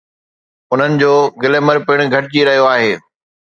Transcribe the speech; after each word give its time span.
انهن 0.71 0.91
جو 1.01 1.11
گلمر 1.41 1.77
پڻ 1.87 1.97
گهٽجي 2.13 2.41
رهيو 2.47 2.65
آهي. 2.75 2.93